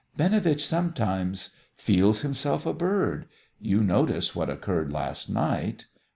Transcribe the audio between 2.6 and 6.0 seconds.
a bird! You noticed what occurred last night?"